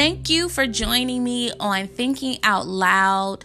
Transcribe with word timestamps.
Thank 0.00 0.30
you 0.30 0.48
for 0.48 0.66
joining 0.66 1.22
me 1.22 1.52
on 1.60 1.86
Thinking 1.86 2.38
Out 2.42 2.66
Loud 2.66 3.44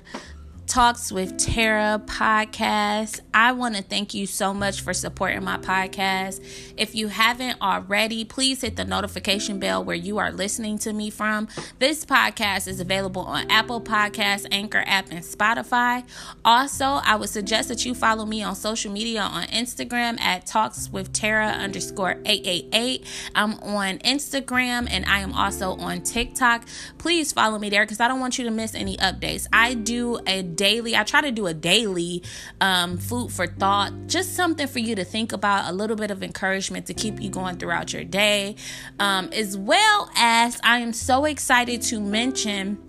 Talks 0.76 1.10
with 1.10 1.38
Tara 1.38 2.02
podcast. 2.06 3.22
I 3.34 3.54
want 3.54 3.78
to 3.78 3.82
thank 3.82 4.14
you 4.14 4.26
so 4.26 4.54
much 4.54 4.82
for 4.82 4.94
supporting 4.94 5.42
my 5.42 5.56
podcast. 5.56 6.46
If 6.76 6.94
you 6.94 7.08
haven't 7.08 7.62
already, 7.62 8.26
please 8.26 8.60
hit 8.60 8.76
the 8.76 8.84
notification 8.84 9.58
bell 9.58 9.86
where 9.86 9.96
you 9.96 10.18
are 10.18 10.34
listening 10.34 10.78
to 10.80 10.92
me 10.92 11.10
from. 11.10 11.48
This 11.80 12.04
podcast 12.04 12.68
is 12.68 12.82
available 12.82 13.22
on 13.22 13.50
Apple 13.50 13.80
Podcasts, 13.80 14.48
Anchor 14.52 14.84
app, 14.86 15.12
and 15.12 15.24
Spotify. 15.24 16.04
Also, 16.44 16.84
I 16.84 17.16
would 17.16 17.30
suggest 17.30 17.70
that 17.70 17.86
you 17.86 17.96
follow 17.96 18.26
me 18.26 18.44
on 18.44 18.54
social 18.54 18.92
media 18.92 19.22
on 19.22 19.46
Instagram 19.46 20.20
at 20.20 20.46
Talks 20.46 20.90
with 20.90 21.14
Tara 21.14 21.48
underscore 21.48 22.18
888. 22.26 23.08
I'm 23.34 23.54
on 23.62 24.00
Instagram 24.00 24.90
and 24.92 25.06
I 25.06 25.20
am 25.20 25.32
also 25.32 25.76
on 25.76 26.02
TikTok. 26.02 26.66
Please 26.98 27.32
follow 27.32 27.60
me 27.60 27.70
there 27.70 27.86
because 27.86 28.02
I 28.02 28.10
don't 28.10 28.20
want 28.20 28.38
you 28.38 28.44
to 28.44 28.52
miss 28.52 28.76
any 28.76 28.98
updates. 28.98 29.48
I 29.54 29.74
do 29.74 30.20
a 30.28 30.44
daily, 30.66 30.96
I 30.96 31.04
try 31.04 31.22
to 31.22 31.32
do 31.32 31.46
a 31.46 31.54
daily 31.54 32.24
um, 32.60 32.98
food 32.98 33.32
for 33.32 33.46
thought, 33.46 33.94
just 34.08 34.36
something 34.36 34.66
for 34.68 34.80
you 34.80 34.96
to 34.96 35.06
think 35.06 35.32
about, 35.32 35.70
a 35.70 35.74
little 35.74 35.96
bit 35.96 36.10
of 36.10 36.24
encouragement 36.24 36.88
to 36.88 36.94
keep 36.96 37.22
you 37.22 37.30
going 37.30 37.58
throughout 37.58 37.94
your 37.94 38.04
day, 38.04 38.56
um, 38.98 39.30
as 39.32 39.56
well 39.56 40.10
as 40.16 40.60
I 40.64 40.80
am 40.80 40.92
so 40.92 41.26
excited 41.26 41.84
to 41.84 42.00
mention 42.00 42.80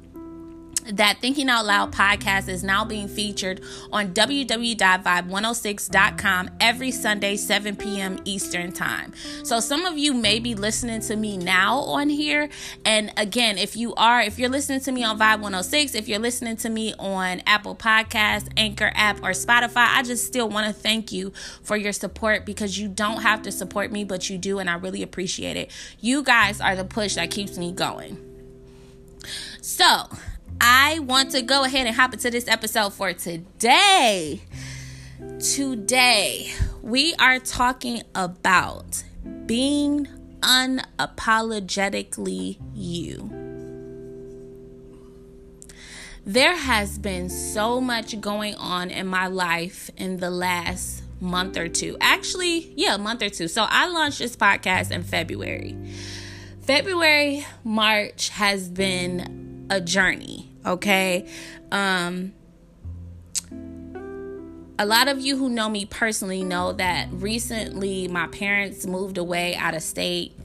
that 0.93 1.19
Thinking 1.21 1.49
Out 1.49 1.67
Loud 1.67 1.93
podcast 1.93 2.49
is 2.49 2.63
now 2.63 2.85
being 2.85 3.09
featured 3.09 3.61
on 3.93 4.15
www.vibe106.com 4.15 6.51
every 6.61 6.91
Sunday, 6.91 7.37
7 7.37 7.77
p.m. 7.77 8.21
Eastern 8.25 8.73
Time. 8.73 9.13
So 9.45 9.61
some 9.61 9.87
of 9.87 9.99
you 9.99 10.15
may 10.15 10.39
be 10.39 10.55
listening 10.55 11.01
to 11.03 11.17
me 11.17 11.37
now 11.37 11.79
on 11.79 12.09
here. 12.09 12.49
And 12.85 13.13
again, 13.17 13.59
if 13.59 13.77
you 13.77 13.95
are, 13.95 14.21
if 14.21 14.39
you're 14.39 14.49
listening 14.49 14.81
to 14.81 14.93
me 14.93 15.05
on 15.05 15.19
Vibe 15.19 15.41
106, 15.41 15.95
if 15.95 16.09
you're 16.09 16.19
listening 16.19 16.57
to 16.59 16.69
me 16.69 16.95
on 16.99 17.43
Apple 17.47 17.75
Podcasts, 17.75 18.49
Anchor 18.57 18.93
app, 18.95 19.19
or 19.19 19.31
Spotify, 19.31 19.89
I 19.89 20.03
just 20.03 20.27
still 20.27 20.49
want 20.49 20.67
to 20.67 20.73
thank 20.73 21.13
you 21.13 21.33
for 21.63 21.77
your 21.77 21.93
support 21.93 22.47
because 22.47 22.79
you 22.79 22.89
don't 22.89 23.23
have 23.23 23.43
to 23.43 23.53
support 23.53 23.91
me, 23.91 24.05
but 24.05 24.31
you 24.31 24.39
do. 24.39 24.59
And 24.59 24.71
I 24.71 24.75
really 24.75 25.03
appreciate 25.03 25.57
it. 25.57 25.71
You 26.01 26.23
guys 26.23 26.61
are 26.61 26.77
the 26.77 26.85
push 26.85 27.15
that 27.15 27.31
keeps 27.31 27.59
me 27.59 27.73
going. 27.73 28.19
So, 29.61 30.05
I 30.61 30.99
want 31.01 31.33
to 31.33 31.43
go 31.43 31.65
ahead 31.65 31.87
and 31.87 31.95
hop 31.95 32.15
into 32.15 32.31
this 32.31 32.49
episode 32.49 32.95
for 32.95 33.13
today. 33.13 34.41
Today, 35.41 36.55
we 36.83 37.15
are 37.15 37.39
talking 37.39 38.03
about 38.15 39.03
being 39.47 40.07
unapologetically 40.41 42.59
you. 42.75 43.31
There 46.25 46.57
has 46.57 46.99
been 46.99 47.31
so 47.31 47.81
much 47.81 48.21
going 48.21 48.57
on 48.57 48.91
in 48.91 49.07
my 49.07 49.29
life 49.29 49.91
in 49.97 50.17
the 50.17 50.31
last 50.31 51.05
month 51.21 51.57
or 51.57 51.69
two. 51.69 51.97
Actually, 52.01 52.73
yeah, 52.77 52.97
a 52.97 52.99
month 52.99 53.23
or 53.23 53.29
two. 53.29 53.49
So 53.49 53.67
I 53.69 53.89
launched 53.89 54.19
this 54.19 54.37
podcast 54.37 54.91
in 54.91 55.03
February. 55.03 55.77
February, 56.63 57.47
March 57.63 58.31
has 58.31 58.69
been 58.69 59.67
a 59.71 59.81
journey, 59.81 60.46
okay? 60.67 61.29
Um 61.73 62.33
a 64.79 64.85
lot 64.85 65.09
of 65.09 65.21
you 65.21 65.37
who 65.37 65.49
know 65.49 65.69
me 65.69 65.87
personally 65.87 66.45
know 66.45 66.73
that 66.73 67.09
recently 67.11 68.09
my 68.09 68.27
parents 68.27 68.87
moved 68.87 69.17
away 69.17 69.55
out 69.55 69.75
of 69.75 69.83
state. 69.83 70.39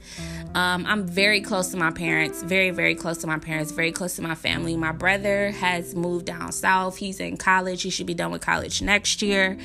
Um, 0.54 0.86
I'm 0.86 1.06
very 1.06 1.40
close 1.40 1.70
to 1.70 1.76
my 1.76 1.90
parents, 1.90 2.42
very, 2.42 2.70
very 2.70 2.94
close 2.94 3.18
to 3.18 3.26
my 3.26 3.38
parents, 3.38 3.72
very 3.72 3.92
close 3.92 4.16
to 4.16 4.22
my 4.22 4.34
family. 4.34 4.76
My 4.76 4.92
brother 4.92 5.50
has 5.50 5.94
moved 5.94 6.26
down 6.26 6.52
south. 6.52 6.96
He's 6.96 7.20
in 7.20 7.36
college. 7.36 7.82
He 7.82 7.90
should 7.90 8.06
be 8.06 8.14
done 8.14 8.30
with 8.30 8.40
college 8.40 8.80
next 8.80 9.20
year. 9.22 9.58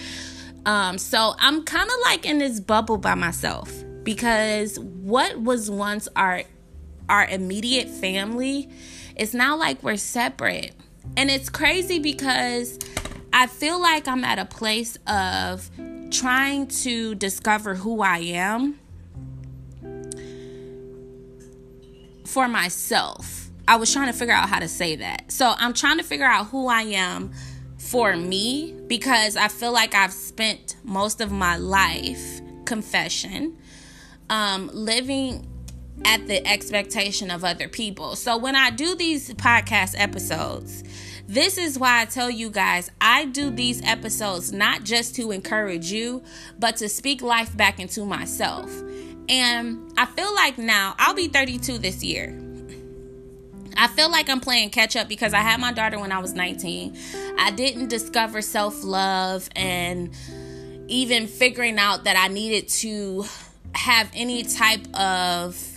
Um, 0.65 0.97
so 0.97 1.35
I'm 1.39 1.63
kind 1.63 1.89
of 1.89 1.95
like 2.03 2.25
in 2.25 2.39
this 2.39 2.59
bubble 2.59 2.97
by 2.97 3.15
myself 3.15 3.71
because 4.03 4.79
what 4.79 5.39
was 5.39 5.71
once 5.71 6.09
our 6.15 6.43
our 7.09 7.25
immediate 7.25 7.89
family 7.89 8.69
it's 9.17 9.33
not 9.33 9.59
like 9.59 9.83
we're 9.83 9.97
separate. 9.97 10.73
And 11.15 11.29
it's 11.29 11.49
crazy 11.49 11.99
because 11.99 12.77
I 13.33 13.47
feel 13.47 13.79
like 13.79 14.07
I'm 14.07 14.23
at 14.23 14.39
a 14.39 14.45
place 14.45 14.97
of 15.07 15.69
trying 16.11 16.67
to 16.67 17.15
discover 17.15 17.75
who 17.75 18.01
I 18.01 18.19
am 18.19 18.79
for 22.25 22.47
myself. 22.47 23.49
I 23.67 23.75
was 23.75 23.91
trying 23.91 24.07
to 24.07 24.13
figure 24.13 24.33
out 24.33 24.47
how 24.47 24.59
to 24.59 24.67
say 24.67 24.95
that. 24.97 25.31
So 25.31 25.53
I'm 25.57 25.73
trying 25.73 25.97
to 25.97 26.03
figure 26.03 26.25
out 26.25 26.47
who 26.47 26.67
I 26.67 26.83
am 26.83 27.31
for 27.77 28.15
me 28.15 28.75
because 28.87 29.35
I 29.35 29.47
feel 29.49 29.71
like 29.71 29.93
I've 29.93 30.13
spent 30.13 30.75
most 30.83 31.19
of 31.19 31.31
my 31.31 31.57
life, 31.57 32.41
confession, 32.65 33.57
um, 34.29 34.69
living 34.73 35.47
at 36.05 36.27
the 36.27 36.45
expectation 36.47 37.31
of 37.31 37.43
other 37.43 37.67
people. 37.67 38.15
So 38.15 38.37
when 38.37 38.55
I 38.55 38.69
do 38.69 38.95
these 38.95 39.33
podcast 39.33 39.95
episodes, 39.97 40.83
this 41.27 41.57
is 41.57 41.77
why 41.77 42.01
I 42.01 42.05
tell 42.05 42.29
you 42.29 42.49
guys 42.49 42.89
I 43.01 43.25
do 43.25 43.49
these 43.49 43.83
episodes 43.83 44.53
not 44.53 44.83
just 44.83 45.15
to 45.15 45.31
encourage 45.31 45.91
you, 45.91 46.23
but 46.57 46.77
to 46.77 46.87
speak 46.87 47.21
life 47.21 47.55
back 47.55 47.79
into 47.79 48.05
myself. 48.05 48.71
And 49.29 49.91
I 49.97 50.05
feel 50.05 50.33
like 50.33 50.57
now 50.57 50.95
I'll 50.97 51.13
be 51.13 51.27
32 51.27 51.79
this 51.79 52.03
year. 52.03 52.37
I 53.75 53.87
feel 53.87 54.09
like 54.09 54.29
I'm 54.29 54.39
playing 54.39 54.71
catch 54.71 54.95
up 54.95 55.07
because 55.07 55.33
I 55.33 55.41
had 55.41 55.59
my 55.59 55.71
daughter 55.71 55.99
when 55.99 56.11
I 56.11 56.19
was 56.19 56.33
19. 56.33 56.97
I 57.37 57.51
didn't 57.51 57.89
discover 57.89 58.41
self 58.41 58.83
love 58.83 59.49
and 59.55 60.09
even 60.87 61.27
figuring 61.27 61.77
out 61.77 62.05
that 62.05 62.17
I 62.17 62.29
needed 62.29 62.69
to 62.69 63.25
have 63.73 64.09
any 64.15 64.43
type 64.43 64.87
of 64.95 65.76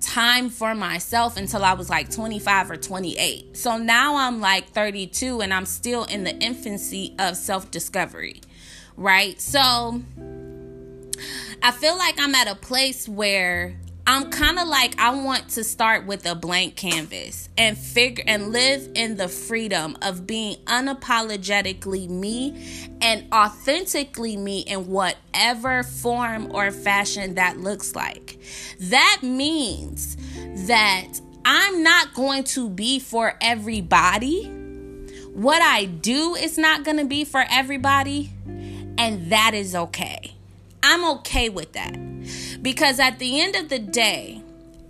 time 0.00 0.50
for 0.50 0.74
myself 0.74 1.36
until 1.36 1.64
I 1.64 1.74
was 1.74 1.90
like 1.90 2.10
25 2.10 2.70
or 2.70 2.76
28. 2.76 3.56
So 3.56 3.76
now 3.76 4.16
I'm 4.16 4.40
like 4.40 4.70
32 4.70 5.40
and 5.40 5.52
I'm 5.52 5.66
still 5.66 6.04
in 6.04 6.24
the 6.24 6.36
infancy 6.36 7.14
of 7.18 7.36
self 7.36 7.70
discovery, 7.70 8.40
right? 8.96 9.40
So 9.40 10.02
I 11.62 11.70
feel 11.72 11.96
like 11.96 12.18
I'm 12.18 12.34
at 12.34 12.48
a 12.48 12.54
place 12.54 13.08
where 13.08 13.76
I'm 14.10 14.30
kind 14.30 14.58
of 14.58 14.66
like 14.66 14.98
I 14.98 15.10
want 15.10 15.50
to 15.50 15.62
start 15.62 16.06
with 16.06 16.24
a 16.24 16.34
blank 16.34 16.76
canvas 16.76 17.50
and 17.58 17.76
figure 17.76 18.24
and 18.26 18.52
live 18.52 18.88
in 18.94 19.18
the 19.18 19.28
freedom 19.28 19.98
of 20.00 20.26
being 20.26 20.56
unapologetically 20.64 22.08
me 22.08 22.88
and 23.02 23.30
authentically 23.30 24.38
me 24.38 24.60
in 24.60 24.86
whatever 24.86 25.82
form 25.82 26.50
or 26.54 26.70
fashion 26.70 27.34
that 27.34 27.58
looks 27.58 27.94
like. 27.94 28.40
That 28.80 29.18
means 29.22 30.16
that 30.66 31.20
I'm 31.44 31.82
not 31.82 32.14
going 32.14 32.44
to 32.44 32.70
be 32.70 33.00
for 33.00 33.34
everybody. 33.42 34.46
What 35.34 35.60
I 35.60 35.84
do 35.84 36.34
is 36.34 36.56
not 36.56 36.82
going 36.82 36.96
to 36.96 37.04
be 37.04 37.26
for 37.26 37.44
everybody, 37.50 38.30
and 38.96 39.30
that 39.30 39.52
is 39.52 39.74
okay. 39.74 40.37
I'm 40.82 41.04
okay 41.18 41.48
with 41.48 41.72
that. 41.72 41.96
Because 42.62 42.98
at 42.98 43.18
the 43.18 43.40
end 43.40 43.56
of 43.56 43.68
the 43.68 43.78
day, 43.78 44.42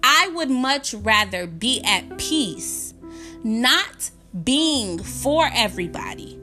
I 0.03 0.28
would 0.34 0.50
much 0.50 0.94
rather 0.94 1.47
be 1.47 1.82
at 1.84 2.19
peace, 2.19 2.94
not 3.43 4.10
being 4.44 4.98
for 5.03 5.50
everybody 5.53 6.38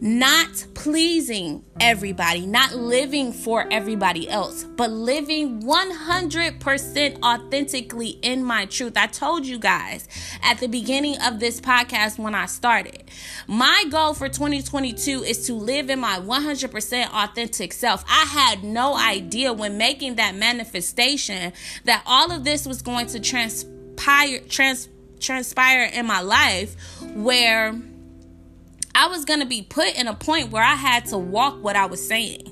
not 0.00 0.66
pleasing 0.74 1.64
everybody, 1.80 2.46
not 2.46 2.74
living 2.74 3.32
for 3.32 3.66
everybody 3.70 4.28
else, 4.28 4.64
but 4.64 4.90
living 4.90 5.62
100% 5.62 7.22
authentically 7.22 8.08
in 8.22 8.42
my 8.44 8.66
truth. 8.66 8.96
I 8.96 9.06
told 9.06 9.46
you 9.46 9.58
guys 9.58 10.08
at 10.42 10.58
the 10.58 10.68
beginning 10.68 11.16
of 11.22 11.40
this 11.40 11.60
podcast 11.60 12.18
when 12.18 12.34
I 12.34 12.46
started, 12.46 13.04
my 13.46 13.84
goal 13.90 14.14
for 14.14 14.28
2022 14.28 15.22
is 15.22 15.46
to 15.46 15.54
live 15.54 15.90
in 15.90 16.00
my 16.00 16.18
100% 16.20 17.08
authentic 17.12 17.72
self. 17.72 18.04
I 18.08 18.24
had 18.24 18.64
no 18.64 18.96
idea 18.96 19.52
when 19.52 19.78
making 19.78 20.16
that 20.16 20.34
manifestation 20.34 21.52
that 21.84 22.02
all 22.06 22.30
of 22.30 22.44
this 22.44 22.66
was 22.66 22.82
going 22.82 23.06
to 23.08 23.20
transpire 23.20 24.40
trans 24.48 24.88
transpire 25.18 25.90
in 25.94 26.06
my 26.06 26.20
life 26.20 26.76
where 27.14 27.74
I 28.96 29.08
was 29.08 29.26
going 29.26 29.40
to 29.40 29.46
be 29.46 29.60
put 29.60 29.94
in 29.94 30.08
a 30.08 30.14
point 30.14 30.50
where 30.50 30.64
I 30.64 30.74
had 30.74 31.04
to 31.06 31.18
walk 31.18 31.62
what 31.62 31.76
I 31.76 31.84
was 31.84 32.06
saying. 32.06 32.50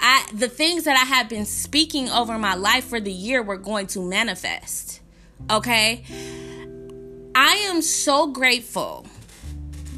I 0.00 0.24
the 0.32 0.48
things 0.48 0.84
that 0.84 0.96
I 0.96 1.04
had 1.04 1.28
been 1.28 1.44
speaking 1.44 2.08
over 2.08 2.38
my 2.38 2.54
life 2.54 2.84
for 2.84 3.00
the 3.00 3.12
year 3.12 3.42
were 3.42 3.56
going 3.56 3.88
to 3.88 4.00
manifest. 4.00 5.00
Okay? 5.50 6.04
I 7.34 7.54
am 7.68 7.82
so 7.82 8.28
grateful. 8.28 9.04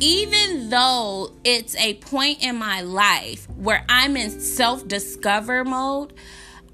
Even 0.00 0.70
though 0.70 1.32
it's 1.44 1.76
a 1.76 1.94
point 1.94 2.42
in 2.42 2.56
my 2.56 2.80
life 2.80 3.46
where 3.50 3.84
I'm 3.88 4.16
in 4.16 4.30
self-discover 4.40 5.64
mode, 5.64 6.14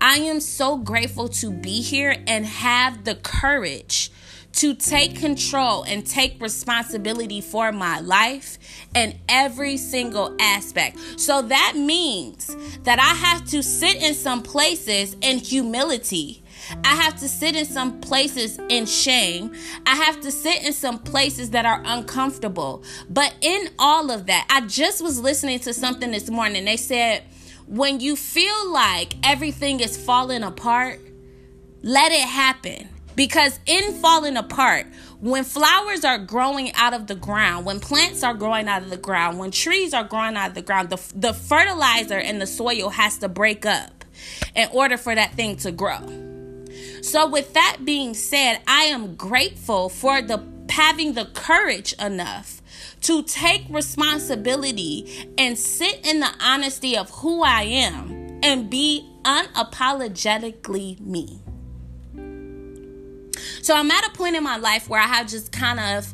I 0.00 0.18
am 0.18 0.38
so 0.38 0.78
grateful 0.78 1.28
to 1.28 1.50
be 1.50 1.82
here 1.82 2.14
and 2.28 2.46
have 2.46 3.02
the 3.02 3.16
courage 3.16 4.12
to 4.52 4.74
take 4.74 5.16
control 5.16 5.84
and 5.84 6.06
take 6.06 6.40
responsibility 6.42 7.40
for 7.40 7.70
my 7.70 8.00
life 8.00 8.58
in 8.94 9.18
every 9.28 9.76
single 9.76 10.34
aspect. 10.40 10.98
So 11.20 11.42
that 11.42 11.74
means 11.76 12.56
that 12.82 12.98
I 12.98 13.14
have 13.26 13.44
to 13.50 13.62
sit 13.62 14.02
in 14.02 14.14
some 14.14 14.42
places 14.42 15.16
in 15.20 15.38
humility. 15.38 16.42
I 16.84 16.94
have 16.96 17.18
to 17.20 17.28
sit 17.28 17.56
in 17.56 17.64
some 17.66 18.00
places 18.00 18.58
in 18.68 18.86
shame. 18.86 19.54
I 19.86 19.94
have 19.94 20.20
to 20.22 20.30
sit 20.30 20.64
in 20.64 20.72
some 20.72 20.98
places 20.98 21.50
that 21.50 21.64
are 21.64 21.80
uncomfortable. 21.84 22.82
But 23.08 23.34
in 23.40 23.70
all 23.78 24.10
of 24.10 24.26
that, 24.26 24.46
I 24.50 24.62
just 24.66 25.02
was 25.02 25.20
listening 25.20 25.60
to 25.60 25.72
something 25.72 26.10
this 26.10 26.28
morning. 26.28 26.64
They 26.64 26.76
said, 26.76 27.22
when 27.66 28.00
you 28.00 28.16
feel 28.16 28.72
like 28.72 29.14
everything 29.22 29.80
is 29.80 29.96
falling 29.96 30.42
apart, 30.42 31.00
let 31.82 32.12
it 32.12 32.22
happen. 32.22 32.88
Because 33.18 33.58
in 33.66 33.94
falling 33.94 34.36
apart, 34.36 34.86
when 35.18 35.42
flowers 35.42 36.04
are 36.04 36.18
growing 36.18 36.72
out 36.74 36.94
of 36.94 37.08
the 37.08 37.16
ground, 37.16 37.66
when 37.66 37.80
plants 37.80 38.22
are 38.22 38.32
growing 38.32 38.68
out 38.68 38.84
of 38.84 38.90
the 38.90 38.96
ground, 38.96 39.40
when 39.40 39.50
trees 39.50 39.92
are 39.92 40.04
growing 40.04 40.36
out 40.36 40.50
of 40.50 40.54
the 40.54 40.62
ground, 40.62 40.88
the, 40.88 41.02
the 41.16 41.34
fertilizer 41.34 42.16
in 42.16 42.38
the 42.38 42.46
soil 42.46 42.90
has 42.90 43.18
to 43.18 43.28
break 43.28 43.66
up 43.66 44.04
in 44.54 44.68
order 44.72 44.96
for 44.96 45.16
that 45.16 45.34
thing 45.34 45.56
to 45.56 45.72
grow. 45.72 45.98
So, 47.02 47.28
with 47.28 47.54
that 47.54 47.78
being 47.84 48.14
said, 48.14 48.60
I 48.68 48.84
am 48.84 49.16
grateful 49.16 49.88
for 49.88 50.22
the 50.22 50.40
having 50.70 51.14
the 51.14 51.24
courage 51.24 51.94
enough 51.94 52.62
to 53.00 53.24
take 53.24 53.64
responsibility 53.68 55.28
and 55.36 55.58
sit 55.58 56.06
in 56.06 56.20
the 56.20 56.30
honesty 56.40 56.96
of 56.96 57.10
who 57.10 57.42
I 57.42 57.62
am 57.62 58.38
and 58.44 58.70
be 58.70 59.10
unapologetically 59.24 61.00
me. 61.00 61.40
So 63.62 63.74
I'm 63.76 63.90
at 63.90 64.06
a 64.06 64.10
point 64.10 64.36
in 64.36 64.42
my 64.42 64.56
life 64.56 64.88
where 64.88 65.00
I 65.00 65.06
have 65.06 65.28
just 65.28 65.52
kind 65.52 65.80
of 65.80 66.12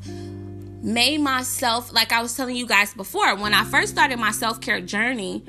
made 0.83 1.19
myself, 1.21 1.93
like 1.93 2.13
I 2.13 2.23
was 2.23 2.37
telling 2.37 2.57
you 2.57 2.67
guys 2.67 2.95
before, 2.95 3.35
when 3.37 3.55
I 3.55 3.65
first 3.65 3.93
started 3.93 4.19
my 4.19 4.33
self 4.33 4.61
care 4.61 4.81
journey, 4.81 5.45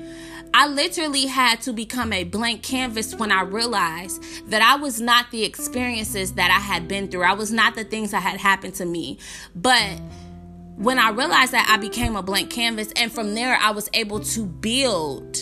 I 0.54 0.68
literally 0.68 1.26
had 1.26 1.60
to 1.62 1.72
become 1.72 2.12
a 2.12 2.24
blank 2.24 2.62
canvas 2.62 3.14
when 3.14 3.30
I 3.30 3.42
realized 3.42 4.22
that 4.50 4.62
I 4.62 4.80
was 4.80 5.00
not 5.00 5.30
the 5.30 5.44
experiences 5.44 6.32
that 6.34 6.50
I 6.50 6.60
had 6.60 6.88
been 6.88 7.08
through. 7.08 7.24
I 7.24 7.34
was 7.34 7.52
not 7.52 7.74
the 7.74 7.84
things 7.84 8.12
that 8.12 8.22
had 8.22 8.40
happened 8.40 8.74
to 8.76 8.86
me. 8.86 9.18
But 9.54 10.00
when 10.76 10.98
I 10.98 11.10
realized 11.10 11.52
that, 11.52 11.68
I 11.70 11.76
became 11.76 12.16
a 12.16 12.22
blank 12.22 12.50
canvas. 12.50 12.92
And 12.96 13.12
from 13.12 13.34
there, 13.34 13.58
I 13.60 13.70
was 13.72 13.90
able 13.92 14.20
to 14.20 14.46
build 14.46 15.36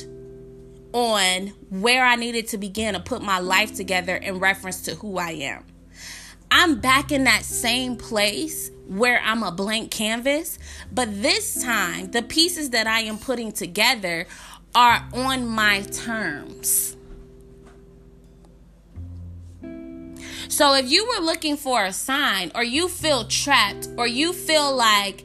on 0.93 1.49
where 1.71 2.05
I 2.05 2.17
needed 2.17 2.49
to 2.49 2.59
begin 2.59 2.95
to 2.95 3.01
put 3.01 3.23
my 3.23 3.39
life 3.39 3.75
together 3.75 4.17
in 4.17 4.39
reference 4.39 4.83
to 4.83 4.95
who 4.95 5.19
I 5.19 5.31
am. 5.31 5.65
I'm 6.57 6.77
back 6.77 7.11
in 7.11 7.25
that 7.25 7.45
same 7.45 7.97
place 7.97 8.71
where 8.87 9.21
I'm 9.25 9.43
a 9.43 9.51
blank 9.51 9.91
canvas, 9.91 10.57
but 10.93 11.21
this 11.21 11.61
time 11.61 12.13
the 12.13 12.23
pieces 12.23 12.71
that 12.71 12.87
I 12.87 13.01
am 13.01 13.19
putting 13.19 13.51
together 13.51 14.29
are 14.73 15.05
on 15.13 15.49
my 15.49 15.83
terms. 15.83 16.97
So 20.49 20.75
if 20.75 20.89
you 20.89 21.05
were 21.09 21.25
looking 21.25 21.57
for 21.57 21.85
a 21.85 21.93
sign, 21.93 22.53
or 22.55 22.63
you 22.63 22.87
feel 22.87 23.25
trapped, 23.25 23.89
or 23.97 24.07
you 24.07 24.33
feel 24.33 24.77
like 24.77 25.25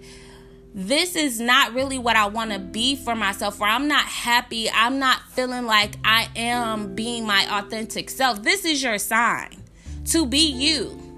this 0.73 1.15
is 1.15 1.39
not 1.39 1.75
really 1.75 1.99
what 1.99 2.15
I 2.15 2.25
want 2.25 2.53
to 2.53 2.59
be 2.59 2.95
for 2.95 3.15
myself, 3.15 3.61
or 3.61 3.67
I'm 3.67 3.87
not 3.87 4.05
happy, 4.05 4.67
I'm 4.71 4.97
not 4.97 5.21
feeling 5.33 5.67
like 5.67 5.93
I 6.03 6.27
am 6.35 6.95
being 6.95 7.27
my 7.27 7.45
authentic 7.59 8.09
self, 8.09 8.41
this 8.41 8.65
is 8.65 8.81
your 8.81 8.97
sign 8.97 9.61
to 10.05 10.25
be 10.25 10.49
you. 10.49 11.08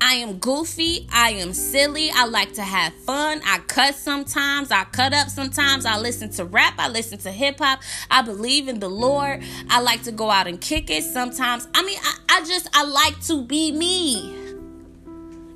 I 0.00 0.14
am 0.14 0.38
goofy. 0.38 1.06
I 1.12 1.30
am 1.30 1.52
silly. 1.52 2.10
I 2.12 2.26
like 2.26 2.52
to 2.54 2.62
have 2.62 2.94
fun. 2.94 3.40
I 3.44 3.58
cuss 3.58 3.98
sometimes. 3.98 4.70
I 4.70 4.84
cut 4.84 5.12
up 5.12 5.28
sometimes. 5.28 5.86
I 5.86 5.98
listen 5.98 6.30
to 6.32 6.44
rap. 6.44 6.74
I 6.78 6.88
listen 6.88 7.18
to 7.18 7.32
hip 7.32 7.58
hop. 7.58 7.82
I 8.10 8.22
believe 8.22 8.68
in 8.68 8.80
the 8.80 8.88
Lord. 8.88 9.42
I 9.68 9.80
like 9.80 10.02
to 10.04 10.12
go 10.12 10.30
out 10.30 10.46
and 10.46 10.60
kick 10.60 10.90
it 10.90 11.02
sometimes. 11.02 11.66
I 11.74 11.84
mean, 11.84 11.98
I, 12.02 12.18
I 12.28 12.44
just, 12.44 12.68
I 12.74 12.84
like 12.84 13.20
to 13.26 13.42
be 13.42 13.72
me. 13.72 14.34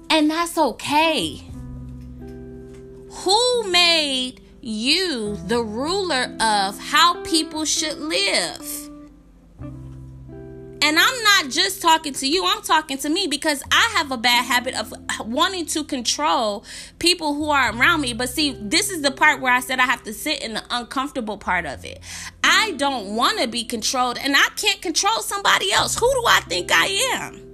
And 0.08 0.30
that's 0.30 0.58
okay. 0.58 1.42
Who 3.10 3.70
made 3.70 4.40
you 4.60 5.36
the 5.46 5.62
ruler 5.62 6.36
of 6.40 6.78
how 6.78 7.22
people 7.22 7.64
should 7.64 7.98
live? 7.98 8.89
And 10.82 10.98
I'm 10.98 11.22
not 11.22 11.50
just 11.50 11.82
talking 11.82 12.14
to 12.14 12.26
you, 12.26 12.44
I'm 12.46 12.62
talking 12.62 12.96
to 12.98 13.10
me 13.10 13.26
because 13.26 13.62
I 13.70 13.92
have 13.96 14.10
a 14.10 14.16
bad 14.16 14.46
habit 14.46 14.74
of 14.74 14.94
wanting 15.20 15.66
to 15.66 15.84
control 15.84 16.64
people 16.98 17.34
who 17.34 17.50
are 17.50 17.76
around 17.76 18.00
me. 18.00 18.14
But 18.14 18.30
see, 18.30 18.56
this 18.58 18.90
is 18.90 19.02
the 19.02 19.10
part 19.10 19.42
where 19.42 19.52
I 19.52 19.60
said 19.60 19.78
I 19.78 19.84
have 19.84 20.02
to 20.04 20.14
sit 20.14 20.42
in 20.42 20.54
the 20.54 20.64
uncomfortable 20.70 21.36
part 21.36 21.66
of 21.66 21.84
it. 21.84 22.00
I 22.42 22.72
don't 22.72 23.14
want 23.14 23.40
to 23.40 23.46
be 23.46 23.62
controlled 23.62 24.16
and 24.18 24.34
I 24.34 24.48
can't 24.56 24.80
control 24.80 25.20
somebody 25.20 25.70
else. 25.70 25.98
Who 25.98 26.10
do 26.10 26.24
I 26.26 26.40
think 26.48 26.70
I 26.72 26.86
am? 27.12 27.46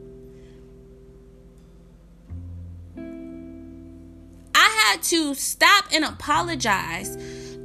I 4.55 4.87
had 4.87 5.02
to 5.02 5.34
stop 5.34 5.87
and 5.93 6.05
apologize 6.05 7.17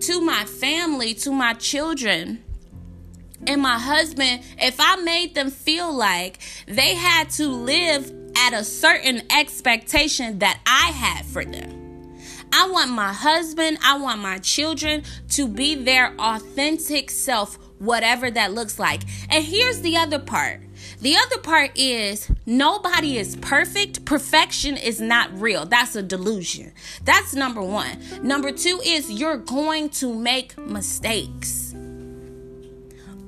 to 0.08 0.22
my 0.22 0.44
family, 0.46 1.14
to 1.14 1.32
my 1.32 1.54
children 1.54 2.44
and 3.48 3.62
my 3.62 3.78
husband, 3.80 4.44
if 4.60 4.76
I 4.80 4.98
made 4.98 5.36
them 5.36 5.50
feel 5.50 5.92
like 5.94 6.40
they 6.68 6.96
had 6.96 7.30
to 7.32 7.48
live 7.48 8.12
at 8.38 8.54
a 8.54 8.64
certain 8.64 9.22
expectation 9.32 10.40
that 10.40 10.60
I 10.66 10.92
had 10.92 11.26
for 11.26 11.44
them. 11.44 11.82
I 12.54 12.70
want 12.70 12.92
my 12.92 13.14
husband, 13.14 13.78
I 13.84 13.98
want 13.98 14.22
my 14.22 14.38
children 14.40 15.04
to 15.30 15.48
be 15.48 15.76
their 15.76 16.14
authentic 16.20 17.10
self, 17.10 17.58
whatever 17.80 18.30
that 18.30 18.54
looks 18.54 18.78
like. 18.78 19.04
And 19.30 19.44
here's 19.44 19.82
the 19.82 19.98
other 19.98 20.20
part. 20.20 20.60
The 21.00 21.16
other 21.16 21.38
part 21.38 21.72
is 21.76 22.30
nobody 22.46 23.18
is 23.18 23.36
perfect. 23.38 24.04
Perfection 24.06 24.76
is 24.76 25.00
not 25.00 25.32
real. 25.40 25.66
That's 25.66 25.96
a 25.96 26.04
delusion. 26.04 26.74
That's 27.04 27.34
number 27.34 27.62
one. 27.62 27.98
Number 28.22 28.52
two 28.52 28.82
is 28.84 29.10
you're 29.10 29.38
going 29.38 29.90
to 29.92 30.14
make 30.14 30.58
mistakes. 30.58 31.71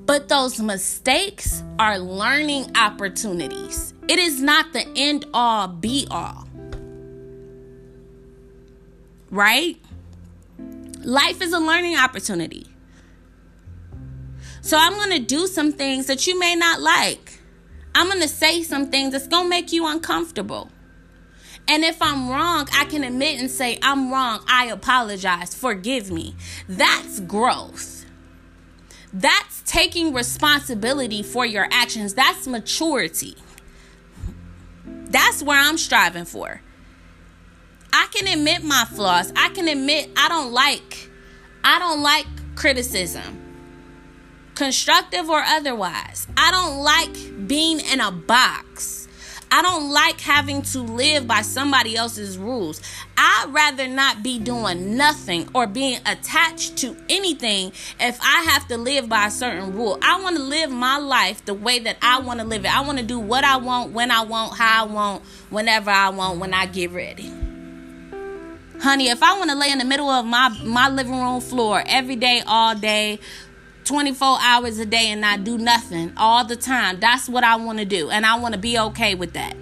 But 0.06 0.28
those 0.28 0.60
mistakes 0.60 1.62
are 1.78 1.98
learning 1.98 2.76
opportunities. 2.76 3.94
It 4.08 4.18
is 4.18 4.40
not 4.40 4.72
the 4.72 4.86
end 4.96 5.24
all 5.32 5.68
be 5.68 6.06
all. 6.10 6.46
Right? 9.30 9.76
Life 11.02 11.40
is 11.40 11.52
a 11.52 11.58
learning 11.58 11.96
opportunity. 11.96 12.66
So 14.60 14.78
I'm 14.78 14.94
going 14.94 15.10
to 15.10 15.18
do 15.18 15.46
some 15.46 15.72
things 15.72 16.06
that 16.06 16.26
you 16.26 16.38
may 16.38 16.54
not 16.54 16.80
like. 16.80 17.40
I'm 17.94 18.08
going 18.08 18.22
to 18.22 18.28
say 18.28 18.62
some 18.62 18.90
things 18.90 19.12
that's 19.12 19.28
going 19.28 19.44
to 19.44 19.48
make 19.48 19.72
you 19.72 19.86
uncomfortable. 19.86 20.70
And 21.68 21.84
if 21.84 22.00
I'm 22.02 22.28
wrong, 22.28 22.68
I 22.72 22.84
can 22.84 23.04
admit 23.04 23.40
and 23.40 23.50
say, 23.50 23.78
I'm 23.82 24.10
wrong. 24.10 24.42
I 24.48 24.66
apologize. 24.66 25.54
Forgive 25.54 26.10
me. 26.10 26.34
That's 26.68 27.20
growth. 27.20 27.93
That's 29.14 29.62
taking 29.62 30.12
responsibility 30.12 31.22
for 31.22 31.46
your 31.46 31.68
actions. 31.70 32.14
That's 32.14 32.48
maturity. 32.48 33.36
That's 34.84 35.40
where 35.40 35.58
I'm 35.58 35.78
striving 35.78 36.24
for. 36.24 36.60
I 37.92 38.08
can 38.12 38.26
admit 38.26 38.64
my 38.64 38.84
flaws. 38.84 39.32
I 39.36 39.50
can 39.50 39.68
admit 39.68 40.10
I 40.16 40.28
don't 40.28 40.52
like 40.52 41.08
I 41.62 41.78
don't 41.78 42.02
like 42.02 42.26
criticism. 42.56 43.40
Constructive 44.56 45.30
or 45.30 45.40
otherwise. 45.40 46.26
I 46.36 46.50
don't 46.50 46.78
like 46.82 47.46
being 47.46 47.78
in 47.78 48.00
a 48.00 48.10
box. 48.10 49.03
I 49.50 49.62
don't 49.62 49.90
like 49.90 50.20
having 50.20 50.62
to 50.62 50.80
live 50.80 51.26
by 51.26 51.42
somebody 51.42 51.96
else's 51.96 52.36
rules. 52.38 52.80
I'd 53.16 53.46
rather 53.50 53.86
not 53.86 54.22
be 54.22 54.38
doing 54.38 54.96
nothing 54.96 55.48
or 55.54 55.66
being 55.66 55.98
attached 56.06 56.76
to 56.78 56.96
anything 57.08 57.72
if 58.00 58.18
I 58.20 58.42
have 58.50 58.66
to 58.68 58.76
live 58.76 59.08
by 59.08 59.26
a 59.26 59.30
certain 59.30 59.74
rule. 59.74 59.98
I 60.02 60.20
want 60.20 60.36
to 60.36 60.42
live 60.42 60.70
my 60.70 60.98
life 60.98 61.44
the 61.44 61.54
way 61.54 61.78
that 61.80 61.98
I 62.02 62.20
want 62.20 62.40
to 62.40 62.46
live 62.46 62.64
it. 62.64 62.76
I 62.76 62.80
want 62.80 62.98
to 62.98 63.04
do 63.04 63.18
what 63.18 63.44
I 63.44 63.56
want, 63.56 63.92
when 63.92 64.10
I 64.10 64.22
want, 64.22 64.56
how 64.56 64.84
I 64.84 64.88
want, 64.88 65.22
whenever 65.50 65.90
I 65.90 66.08
want, 66.10 66.40
when 66.40 66.52
I 66.52 66.66
get 66.66 66.90
ready. 66.90 67.32
Honey, 68.80 69.08
if 69.08 69.22
I 69.22 69.38
want 69.38 69.50
to 69.50 69.56
lay 69.56 69.70
in 69.70 69.78
the 69.78 69.84
middle 69.84 70.10
of 70.10 70.26
my, 70.26 70.48
my 70.64 70.88
living 70.88 71.18
room 71.18 71.40
floor 71.40 71.82
every 71.86 72.16
day, 72.16 72.42
all 72.46 72.74
day, 72.74 73.20
24 73.84 74.38
hours 74.40 74.78
a 74.78 74.86
day 74.86 75.10
and 75.10 75.20
not 75.20 75.44
do 75.44 75.58
nothing 75.58 76.12
all 76.16 76.44
the 76.44 76.56
time. 76.56 77.00
That's 77.00 77.28
what 77.28 77.44
I 77.44 77.56
want 77.56 77.78
to 77.78 77.84
do. 77.84 78.10
And 78.10 78.24
I 78.24 78.38
want 78.38 78.54
to 78.54 78.60
be 78.60 78.78
okay 78.78 79.14
with 79.14 79.32
that. 79.34 79.56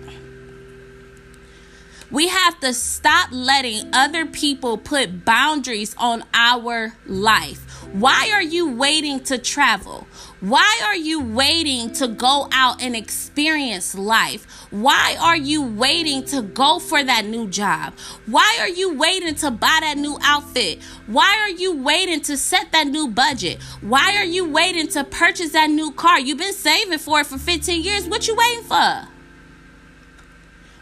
We 2.11 2.29
have 2.29 2.61
to 2.61 2.75
stop 2.75 3.31
letting 3.33 3.89
other 3.95 4.27
people 4.27 4.77
put 4.77 5.25
boundaries 5.25 5.95
on 5.97 6.25
our 6.35 6.93
life. 7.07 7.61
Why 7.93 8.31
are 8.33 8.43
you 8.43 8.71
waiting 8.71 9.21
to 9.25 9.39
travel? 9.39 10.07
Why 10.43 10.81
are 10.87 10.97
you 10.97 11.23
waiting 11.23 11.93
to 11.93 12.09
go 12.09 12.49
out 12.51 12.83
and 12.83 12.97
experience 12.97 13.95
life? 13.95 14.45
Why 14.73 15.17
are 15.21 15.37
you 15.37 15.63
waiting 15.63 16.25
to 16.27 16.43
go 16.43 16.81
for 16.81 17.01
that 17.01 17.25
new 17.27 17.47
job? 17.47 17.95
Why 18.27 18.57
are 18.59 18.69
you 18.69 18.93
waiting 18.99 19.37
to 19.37 19.53
buy 19.53 19.79
that 19.83 19.99
new 19.99 20.19
outfit? 20.21 20.83
Why 21.07 21.39
are 21.43 21.49
you 21.49 21.81
waiting 21.81 22.23
to 22.23 22.37
set 22.37 22.73
that 22.73 22.89
new 22.89 23.07
budget? 23.07 23.63
Why 23.83 24.17
are 24.17 24.25
you 24.25 24.51
waiting 24.51 24.89
to 24.89 25.05
purchase 25.05 25.53
that 25.53 25.71
new 25.71 25.93
car? 25.93 26.19
You've 26.19 26.39
been 26.39 26.53
saving 26.53 26.99
for 26.99 27.21
it 27.21 27.27
for 27.27 27.39
15 27.39 27.81
years. 27.81 28.09
What 28.09 28.27
you 28.27 28.35
waiting 28.35 28.65
for? 28.65 29.07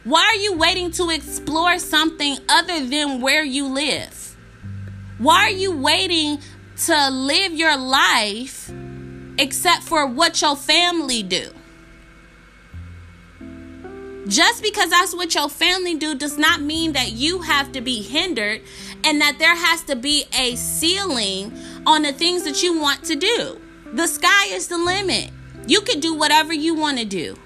Why 0.05 0.23
are 0.23 0.40
you 0.40 0.57
waiting 0.57 0.90
to 0.93 1.11
explore 1.11 1.79
something 1.79 2.38
other 2.49 2.87
than 2.87 3.21
where 3.21 3.45
you 3.45 3.69
live? 3.69 4.38
Why 5.19 5.49
are 5.49 5.50
you 5.50 5.76
waiting 5.76 6.38
to 6.87 7.11
live 7.11 7.52
your 7.52 7.76
life 7.76 8.73
except 9.39 9.83
for 9.83 10.07
what 10.07 10.41
your 10.41 10.57
family 10.57 11.23
do. 11.23 11.51
Just 14.29 14.63
because 14.63 14.91
that's 14.91 15.15
what 15.15 15.35
your 15.35 15.49
family 15.49 15.97
do 15.97 16.15
does 16.15 16.39
not 16.39 16.61
mean 16.61 16.93
that 16.93 17.13
you 17.13 17.41
have 17.41 17.73
to 17.73 17.81
be 17.81 18.01
hindered 18.01 18.63
and 19.03 19.21
that 19.21 19.39
there 19.39 19.57
has 19.57 19.83
to 19.85 19.97
be 19.97 20.25
a 20.33 20.55
ceiling 20.57 21.53
on 21.87 22.03
the 22.03 22.13
things 22.13 22.45
that 22.45 22.63
you 22.63 22.79
want 22.79 23.03
to 23.05 23.17
do. 23.17 23.61
The 23.93 24.07
sky 24.07 24.47
is 24.49 24.69
the 24.69 24.79
limit. 24.79 25.31
You 25.67 25.81
can 25.81 26.01
do 26.01 26.15
whatever 26.15 26.53
you 26.53 26.75
want 26.75 26.99
to 26.99 27.05
do. 27.05 27.37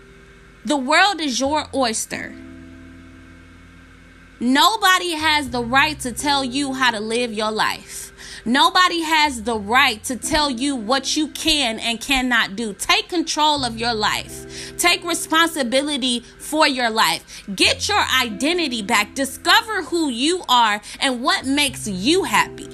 The 0.66 0.76
world 0.76 1.20
is 1.20 1.40
your 1.40 1.66
oyster. 1.74 2.34
Nobody 4.40 5.12
has 5.12 5.50
the 5.50 5.62
right 5.62 5.98
to 6.00 6.12
tell 6.12 6.44
you 6.44 6.74
how 6.74 6.90
to 6.90 7.00
live 7.00 7.32
your 7.32 7.50
life. 7.50 8.12
Nobody 8.46 9.00
has 9.00 9.44
the 9.44 9.58
right 9.58 10.04
to 10.04 10.16
tell 10.16 10.50
you 10.50 10.76
what 10.76 11.16
you 11.16 11.28
can 11.28 11.78
and 11.78 11.98
cannot 11.98 12.56
do. 12.56 12.74
Take 12.74 13.08
control 13.08 13.64
of 13.64 13.78
your 13.78 13.94
life. 13.94 14.76
Take 14.76 15.02
responsibility 15.02 16.20
for 16.38 16.68
your 16.68 16.90
life. 16.90 17.42
Get 17.54 17.88
your 17.88 18.04
identity 18.22 18.82
back. 18.82 19.14
Discover 19.14 19.84
who 19.84 20.10
you 20.10 20.42
are 20.46 20.82
and 21.00 21.22
what 21.22 21.46
makes 21.46 21.88
you 21.88 22.24
happy. 22.24 22.68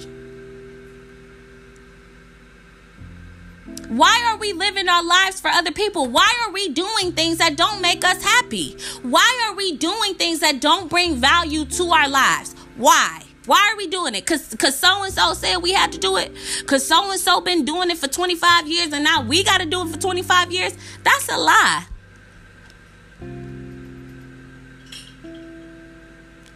Why 3.87 4.25
are 4.29 4.37
we 4.37 4.53
living 4.53 4.89
our 4.89 5.03
lives 5.03 5.39
for 5.39 5.49
other 5.49 5.71
people? 5.71 6.07
Why 6.07 6.29
are 6.45 6.51
we 6.51 6.69
doing 6.69 7.13
things 7.13 7.37
that 7.37 7.55
don't 7.55 7.81
make 7.81 8.03
us 8.03 8.21
happy? 8.23 8.77
Why 9.03 9.47
are 9.47 9.55
we 9.55 9.77
doing 9.77 10.15
things 10.15 10.39
that 10.39 10.59
don't 10.59 10.89
bring 10.89 11.15
value 11.15 11.65
to 11.65 11.83
our 11.91 12.09
lives? 12.09 12.55
Why? 12.77 13.23
Why 13.51 13.69
are 13.73 13.75
we 13.75 13.87
doing 13.87 14.15
it? 14.15 14.25
Cause 14.25 14.55
cause 14.57 14.79
so 14.79 15.03
and 15.03 15.13
so 15.13 15.33
said 15.33 15.57
we 15.57 15.73
had 15.73 15.91
to 15.91 15.97
do 15.97 16.15
it. 16.15 16.31
Cause 16.67 16.87
so 16.87 17.11
and 17.11 17.19
so 17.19 17.41
been 17.41 17.65
doing 17.65 17.89
it 17.89 17.97
for 17.97 18.07
25 18.07 18.65
years 18.65 18.93
and 18.93 19.03
now 19.03 19.23
we 19.23 19.43
gotta 19.43 19.65
do 19.65 19.81
it 19.81 19.89
for 19.89 19.99
25 19.99 20.53
years. 20.53 20.73
That's 21.03 21.27
a 21.27 21.35
lie. 21.35 21.85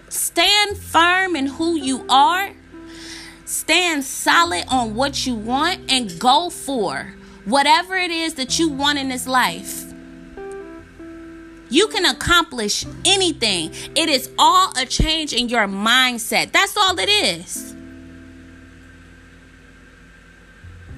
Stand 0.08 0.78
firm 0.78 1.36
in 1.36 1.48
who 1.48 1.76
you 1.76 2.06
are. 2.08 2.54
Stand 3.44 4.06
solid 4.06 4.64
on 4.70 4.96
what 4.96 5.28
you 5.28 5.36
want 5.36 5.92
and 5.92 6.18
go 6.18 6.50
for 6.50 7.14
whatever 7.44 7.98
it 7.98 8.10
is 8.10 8.36
that 8.36 8.58
you 8.58 8.70
want 8.70 9.00
in 9.00 9.10
this 9.10 9.28
life. 9.28 9.85
You 11.76 11.90
can 11.90 12.06
accomplish 12.06 12.86
anything. 13.04 13.70
It 13.98 14.08
is 14.08 14.30
all 14.40 14.72
a 14.78 14.86
change 14.86 15.34
in 15.34 15.50
your 15.50 15.68
mindset. 15.68 16.54
That's 16.54 16.78
all 16.78 16.98
it 16.98 17.10
is. 17.10 17.76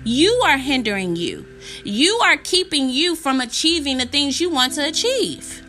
You 0.04 0.40
are 0.46 0.60
hindering 0.60 1.16
you. 1.16 1.48
You 1.84 2.20
are 2.24 2.38
keeping 2.38 2.92
you 2.92 3.16
from 3.16 3.42
achieving 3.42 3.98
the 3.98 4.06
things 4.06 4.40
you 4.40 4.52
want 4.52 4.74
to 4.74 4.88
achieve. 4.88 5.64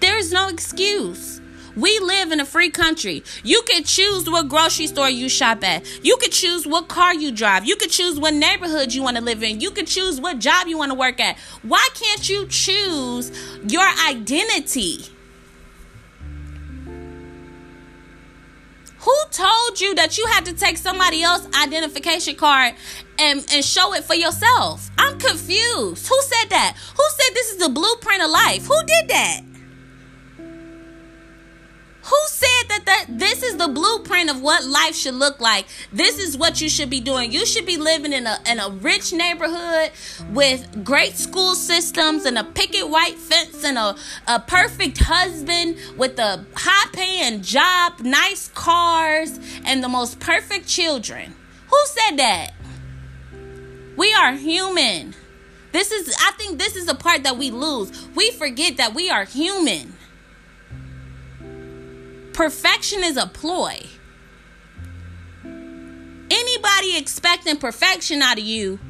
There 0.00 0.18
is 0.18 0.32
no 0.32 0.48
excuse. 0.48 1.33
We 1.76 1.98
live 1.98 2.30
in 2.32 2.40
a 2.40 2.44
free 2.44 2.70
country. 2.70 3.24
You 3.42 3.62
can 3.62 3.84
choose 3.84 4.28
what 4.28 4.48
grocery 4.48 4.86
store 4.86 5.10
you 5.10 5.28
shop 5.28 5.64
at. 5.64 5.84
You 6.04 6.16
can 6.16 6.30
choose 6.30 6.66
what 6.66 6.88
car 6.88 7.14
you 7.14 7.32
drive. 7.32 7.64
You 7.64 7.76
can 7.76 7.88
choose 7.88 8.18
what 8.18 8.34
neighborhood 8.34 8.92
you 8.92 9.02
want 9.02 9.16
to 9.16 9.22
live 9.22 9.42
in. 9.42 9.60
You 9.60 9.70
can 9.70 9.86
choose 9.86 10.20
what 10.20 10.38
job 10.38 10.68
you 10.68 10.78
want 10.78 10.92
to 10.92 10.98
work 10.98 11.20
at. 11.20 11.38
Why 11.62 11.88
can't 11.94 12.28
you 12.28 12.46
choose 12.46 13.32
your 13.66 13.86
identity? 14.08 15.06
Who 19.04 19.14
told 19.32 19.80
you 19.82 19.94
that 19.96 20.16
you 20.16 20.26
had 20.28 20.46
to 20.46 20.54
take 20.54 20.78
somebody 20.78 21.22
else's 21.22 21.54
identification 21.54 22.36
card 22.36 22.74
and, 23.18 23.44
and 23.52 23.62
show 23.62 23.92
it 23.92 24.04
for 24.04 24.14
yourself? 24.14 24.90
I'm 24.96 25.18
confused. 25.18 26.08
Who 26.08 26.22
said 26.22 26.48
that? 26.48 26.74
Who 26.96 27.02
said 27.10 27.34
this 27.34 27.52
is 27.52 27.58
the 27.58 27.68
blueprint 27.68 28.22
of 28.22 28.30
life? 28.30 28.66
Who 28.66 28.80
did 28.86 29.08
that? 29.08 29.40
That, 32.74 32.86
that 32.86 33.18
this 33.18 33.42
is 33.42 33.56
the 33.56 33.68
blueprint 33.68 34.30
of 34.30 34.40
what 34.40 34.64
life 34.64 34.94
should 34.94 35.14
look 35.14 35.40
like? 35.40 35.66
This 35.92 36.18
is 36.18 36.36
what 36.36 36.60
you 36.60 36.68
should 36.68 36.90
be 36.90 37.00
doing. 37.00 37.32
You 37.32 37.46
should 37.46 37.66
be 37.66 37.76
living 37.76 38.12
in 38.12 38.26
a, 38.26 38.38
in 38.48 38.58
a 38.60 38.70
rich 38.70 39.12
neighborhood 39.12 39.92
with 40.32 40.84
great 40.84 41.16
school 41.16 41.54
systems 41.54 42.24
and 42.24 42.38
a 42.38 42.44
picket 42.44 42.88
white 42.88 43.16
fence 43.16 43.64
and 43.64 43.78
a, 43.78 43.96
a 44.26 44.40
perfect 44.40 44.98
husband 44.98 45.76
with 45.96 46.18
a 46.18 46.44
high 46.54 46.90
paying 46.92 47.42
job, 47.42 48.00
nice 48.00 48.48
cars, 48.48 49.38
and 49.64 49.82
the 49.82 49.88
most 49.88 50.18
perfect 50.20 50.66
children. 50.66 51.34
Who 51.68 51.78
said 51.86 52.16
that? 52.18 52.52
We 53.96 54.12
are 54.14 54.32
human. 54.32 55.14
This 55.72 55.90
is, 55.90 56.14
I 56.20 56.32
think, 56.32 56.58
this 56.58 56.76
is 56.76 56.86
the 56.86 56.94
part 56.94 57.24
that 57.24 57.36
we 57.36 57.50
lose. 57.50 58.06
We 58.14 58.30
forget 58.32 58.76
that 58.76 58.94
we 58.94 59.10
are 59.10 59.24
human. 59.24 59.93
Perfection 62.34 63.04
is 63.04 63.16
a 63.16 63.28
ploy. 63.28 63.80
Anybody 65.44 66.96
expecting 66.98 67.56
perfection 67.56 68.22
out 68.22 68.38
of 68.38 68.44
you 68.44 68.80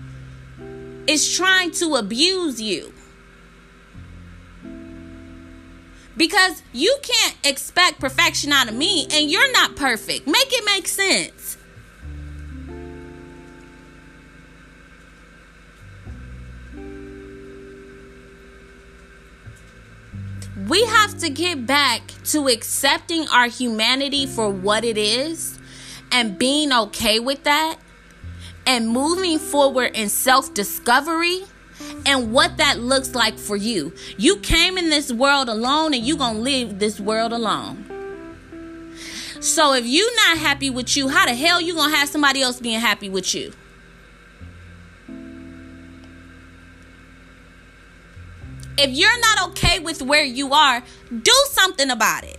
is 1.07 1.37
trying 1.37 1.71
to 1.73 1.97
abuse 1.97 2.61
you. 2.61 2.95
Because 6.17 6.63
you 6.73 6.97
can't 7.03 7.37
expect 7.45 8.01
perfection 8.01 8.51
out 8.51 8.69
of 8.69 8.75
me 8.75 9.07
and 9.13 9.31
you're 9.31 9.53
not 9.53 9.77
perfect. 9.77 10.27
Make 10.27 10.49
it 10.49 10.65
make 10.65 10.89
sense. 10.89 11.44
To 21.19 21.31
get 21.31 21.67
back 21.67 22.03
to 22.25 22.49
accepting 22.49 23.29
our 23.29 23.47
humanity 23.47 24.27
for 24.27 24.51
what 24.51 24.85
it 24.85 24.99
is 24.99 25.59
and 26.13 26.39
being 26.39 26.73
okay 26.73 27.19
with 27.19 27.45
that 27.45 27.77
and 28.67 28.89
moving 28.89 29.39
forward 29.39 29.93
in 29.95 30.09
self 30.09 30.55
discovery 30.55 31.43
and 32.07 32.33
what 32.33 32.57
that 32.59 32.79
looks 32.79 33.15
like 33.15 33.39
for 33.39 33.57
you. 33.57 33.93
You 34.17 34.39
came 34.39 34.79
in 34.79 34.91
this 34.91 35.13
world 35.13 35.49
alone 35.49 35.95
and 35.95 36.05
you're 36.07 36.17
going 36.17 36.37
to 36.37 36.41
live 36.41 36.79
this 36.79 37.01
world 37.01 37.33
alone. 37.33 37.91
So 39.41 39.75
if 39.75 39.85
you're 39.87 40.17
not 40.29 40.39
happy 40.39 40.71
with 40.71 40.97
you, 40.97 41.09
how 41.09 41.27
the 41.27 41.35
hell 41.35 41.61
you 41.61 41.75
going 41.75 41.91
to 41.91 41.97
have 41.97 42.09
somebody 42.09 42.41
else 42.41 42.61
being 42.61 42.81
happy 42.81 43.11
with 43.11 43.35
you? 43.35 43.53
If 48.77 48.91
you're 48.91 49.21
not 49.21 49.51
okay 49.51 49.79
with 49.79 50.03
where 50.03 50.25
you 50.25 50.53
are, 50.53 50.83
do 51.11 51.33
something 51.51 51.91
about 51.91 52.25
it. 52.25 52.39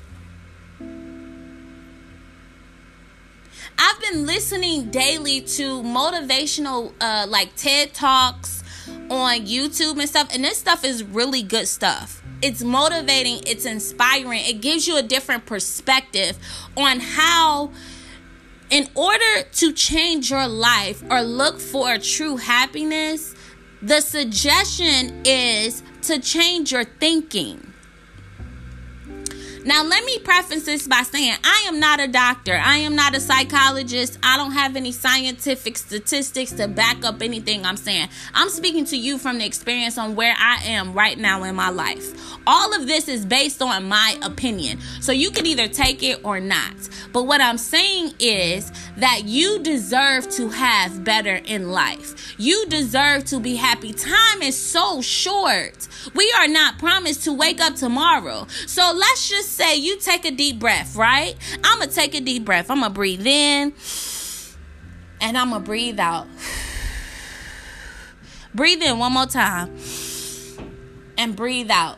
I've 3.77 4.01
been 4.01 4.25
listening 4.25 4.89
daily 4.89 5.41
to 5.41 5.81
motivational 5.83 6.93
uh 7.01 7.25
like 7.27 7.55
TED 7.55 7.93
Talks 7.93 8.63
on 9.09 9.45
YouTube 9.45 9.99
and 9.99 10.09
stuff 10.09 10.29
and 10.33 10.43
this 10.43 10.57
stuff 10.57 10.83
is 10.83 11.03
really 11.03 11.41
good 11.41 11.67
stuff. 11.67 12.21
It's 12.41 12.63
motivating, 12.63 13.41
it's 13.45 13.65
inspiring. 13.65 14.43
It 14.45 14.61
gives 14.61 14.87
you 14.87 14.97
a 14.97 15.03
different 15.03 15.45
perspective 15.45 16.37
on 16.75 16.99
how 16.99 17.71
in 18.69 18.89
order 18.95 19.43
to 19.53 19.71
change 19.73 20.31
your 20.31 20.47
life 20.47 21.03
or 21.09 21.21
look 21.21 21.59
for 21.59 21.97
true 21.97 22.37
happiness, 22.37 23.35
the 23.85 24.01
suggestion 24.01 25.21
is 25.25 25.83
to 26.01 26.19
change 26.19 26.71
your 26.71 26.85
thinking. 26.85 27.74
Now, 29.65 29.83
let 29.83 30.05
me 30.05 30.19
preface 30.19 30.65
this 30.65 30.87
by 30.87 31.01
saying 31.01 31.37
I 31.43 31.65
am 31.67 31.79
not 31.79 31.99
a 31.99 32.07
doctor. 32.07 32.53
I 32.53 32.77
am 32.77 32.95
not 32.95 33.15
a 33.15 33.19
psychologist. 33.19 34.19
I 34.21 34.37
don't 34.37 34.51
have 34.51 34.75
any 34.75 34.91
scientific 34.91 35.75
statistics 35.79 36.51
to 36.53 36.67
back 36.67 37.03
up 37.03 37.23
anything 37.23 37.65
I'm 37.65 37.75
saying. 37.75 38.09
I'm 38.35 38.49
speaking 38.49 38.85
to 38.85 38.95
you 38.95 39.17
from 39.17 39.39
the 39.39 39.45
experience 39.45 39.97
on 39.97 40.15
where 40.15 40.35
I 40.37 40.57
am 40.65 40.93
right 40.93 41.17
now 41.17 41.41
in 41.45 41.55
my 41.55 41.69
life. 41.69 42.13
All 42.45 42.75
of 42.75 42.85
this 42.85 43.07
is 43.07 43.25
based 43.25 43.59
on 43.59 43.89
my 43.89 44.19
opinion. 44.21 44.81
So 45.01 45.11
you 45.11 45.31
can 45.31 45.47
either 45.47 45.67
take 45.67 46.03
it 46.03 46.23
or 46.23 46.39
not. 46.39 46.75
But 47.11 47.23
what 47.23 47.41
I'm 47.41 47.57
saying 47.57 48.13
is 48.19 48.71
that 48.97 49.23
you 49.25 49.63
deserve 49.63 50.29
to 50.31 50.49
have 50.49 51.03
better 51.03 51.41
in 51.43 51.71
life. 51.71 52.35
You 52.37 52.67
deserve 52.67 53.25
to 53.25 53.39
be 53.39 53.55
happy. 53.55 53.93
Time 53.93 54.43
is 54.43 54.55
so 54.55 55.01
short. 55.01 55.87
We 56.13 56.31
are 56.37 56.47
not 56.47 56.77
promised 56.77 57.23
to 57.23 57.33
wake 57.33 57.59
up 57.59 57.75
tomorrow. 57.75 58.45
So 58.67 58.93
let's 58.95 59.27
just 59.27 59.54
say 59.55 59.77
you 59.77 59.97
take 59.97 60.25
a 60.25 60.31
deep 60.31 60.59
breath, 60.59 60.95
right? 60.95 61.35
I'm 61.63 61.79
going 61.79 61.89
to 61.89 61.95
take 61.95 62.13
a 62.13 62.19
deep 62.19 62.43
breath. 62.43 62.69
I'm 62.69 62.79
going 62.79 62.91
to 62.91 62.93
breathe 62.93 63.25
in 63.25 63.73
and 65.21 65.37
I'm 65.37 65.49
going 65.49 65.61
to 65.61 65.65
breathe 65.65 65.99
out. 65.99 66.27
Breathe 68.53 68.83
in 68.83 68.99
one 68.99 69.13
more 69.13 69.25
time 69.25 69.75
and 71.17 71.35
breathe 71.35 71.71
out. 71.71 71.97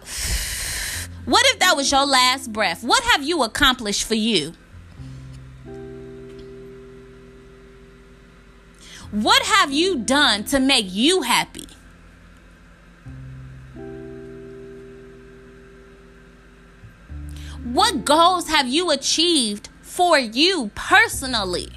What 1.26 1.46
if 1.48 1.60
that 1.60 1.76
was 1.76 1.92
your 1.92 2.06
last 2.06 2.54
breath? 2.54 2.84
What 2.84 3.04
have 3.04 3.24
you 3.24 3.44
accomplished 3.44 4.08
for 4.08 4.16
you? 4.16 4.54
What 9.12 9.42
have 9.44 9.72
you 9.72 10.00
done 10.00 10.44
to 10.46 10.60
make 10.60 10.86
you 10.90 11.22
happy? 11.24 11.66
What 17.74 18.06
goals 18.06 18.48
have 18.48 18.68
you 18.68 18.92
achieved 18.92 19.68
for 19.82 20.18
you 20.18 20.72
personally? 20.74 21.68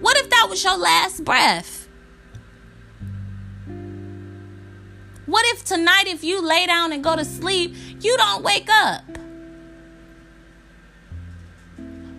What 0.00 0.18
if 0.18 0.28
that 0.28 0.46
was 0.50 0.62
your 0.62 0.76
last 0.76 1.24
breath? 1.24 1.88
What 5.24 5.46
if 5.46 5.64
tonight, 5.64 6.04
if 6.06 6.22
you 6.22 6.46
lay 6.46 6.66
down 6.66 6.92
and 6.92 7.02
go 7.02 7.16
to 7.16 7.24
sleep, 7.24 7.74
you 8.00 8.14
don't 8.18 8.42
wake 8.42 8.68
up? 8.70 9.04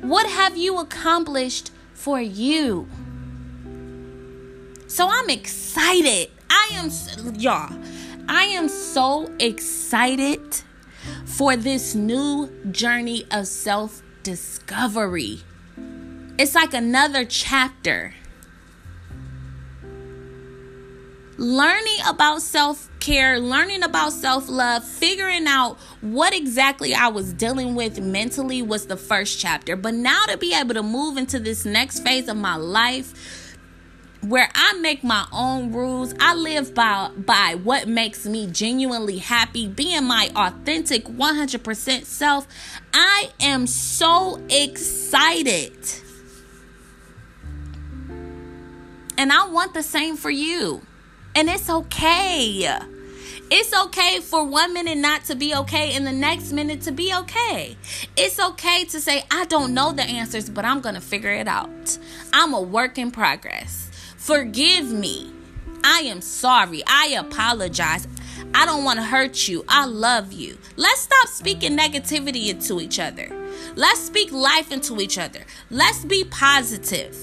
What 0.02 0.28
have 0.28 0.58
you 0.58 0.80
accomplished 0.80 1.72
for 1.94 2.20
you? 2.20 2.88
So 4.88 5.08
I'm 5.08 5.30
excited. 5.30 6.32
I 6.50 6.70
am, 6.74 6.90
y'all, 7.36 7.78
I 8.28 8.46
am 8.46 8.68
so 8.70 9.32
excited 9.40 10.64
for 11.40 11.56
this 11.56 11.96
new 11.96 12.50
journey 12.70 13.26
of 13.32 13.48
self 13.48 14.04
discovery. 14.24 15.40
It's 16.38 16.54
like 16.54 16.74
another 16.74 17.24
chapter. 17.24 18.14
Learning 21.38 21.98
about 22.06 22.42
self 22.42 22.90
care, 23.00 23.40
learning 23.40 23.84
about 23.84 24.12
self 24.12 24.50
love, 24.50 24.84
figuring 24.84 25.48
out 25.48 25.78
what 26.02 26.36
exactly 26.36 26.94
I 26.94 27.08
was 27.08 27.32
dealing 27.32 27.74
with 27.74 28.02
mentally 28.02 28.62
was 28.62 28.88
the 28.88 28.98
first 28.98 29.40
chapter. 29.40 29.78
But 29.78 29.94
now 29.94 30.26
to 30.26 30.36
be 30.36 30.54
able 30.54 30.74
to 30.74 30.84
move 30.84 31.16
into 31.16 31.40
this 31.40 31.64
next 31.64 32.02
phase 32.02 32.28
of 32.28 32.36
my 32.36 32.58
life, 32.58 33.39
where 34.22 34.50
I 34.54 34.74
make 34.74 35.04
my 35.04 35.26
own 35.32 35.72
rules. 35.72 36.14
I 36.20 36.34
live 36.34 36.74
by 36.74 37.10
by 37.18 37.56
what 37.56 37.88
makes 37.88 38.26
me 38.26 38.48
genuinely 38.48 39.18
happy, 39.18 39.68
being 39.68 40.06
my 40.06 40.30
authentic 40.36 41.06
100% 41.06 42.06
self. 42.06 42.48
I 42.94 43.32
am 43.40 43.68
so 43.68 44.42
excited. 44.50 45.74
And 49.18 49.34
I 49.34 49.48
want 49.50 49.74
the 49.74 49.84
same 49.84 50.16
for 50.16 50.30
you. 50.30 50.82
And 51.36 51.50
it's 51.50 51.70
okay. 51.70 52.68
It's 53.52 53.76
okay 53.86 54.20
for 54.20 54.46
one 54.46 54.74
minute 54.74 54.98
not 54.98 55.26
to 55.26 55.36
be 55.36 55.56
okay 55.56 55.94
and 55.96 56.06
the 56.06 56.12
next 56.12 56.52
minute 56.52 56.84
to 56.84 56.92
be 56.92 57.14
okay. 57.14 57.78
It's 58.16 58.40
okay 58.40 58.86
to 58.86 59.02
say, 59.02 59.24
I 59.32 59.46
don't 59.46 59.74
know 59.74 59.92
the 59.92 60.04
answers, 60.04 60.50
but 60.50 60.66
I'm 60.66 60.82
going 60.82 60.96
to 60.96 61.02
figure 61.02 61.34
it 61.34 61.48
out. 61.48 61.98
I'm 62.32 62.54
a 62.54 62.62
work 62.62 62.98
in 62.98 63.10
progress. 63.10 63.89
Forgive 64.20 64.92
me. 64.92 65.32
I 65.82 66.02
am 66.02 66.20
sorry. 66.20 66.84
I 66.86 67.16
apologize. 67.18 68.06
I 68.54 68.66
don't 68.66 68.84
want 68.84 69.00
to 69.00 69.06
hurt 69.06 69.48
you. 69.48 69.64
I 69.68 69.86
love 69.86 70.34
you. 70.34 70.58
Let's 70.76 71.02
stop 71.02 71.30
speaking 71.30 71.78
negativity 71.78 72.50
into 72.50 72.82
each 72.82 73.00
other. 73.00 73.32
Let's 73.76 74.02
speak 74.02 74.34
life 74.34 74.74
into 74.74 75.00
each 75.00 75.18
other. 75.18 75.46
Let's 75.72 76.04
be 76.04 76.26
positive. 76.26 77.18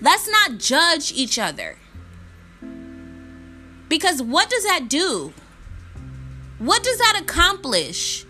Let's 0.00 0.26
not 0.26 0.58
judge 0.58 1.12
each 1.12 1.38
other. 1.38 1.76
Because 3.90 4.22
what 4.22 4.48
does 4.48 4.64
that 4.64 4.88
do? 4.88 5.34
What 6.58 6.82
does 6.82 6.96
that 6.96 7.20
accomplish? 7.20 8.24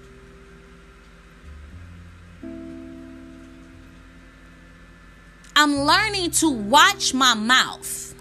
I'm 5.62 5.82
learning 5.82 6.32
to 6.32 6.50
watch 6.50 7.14
my 7.14 7.34
mouth. 7.34 8.16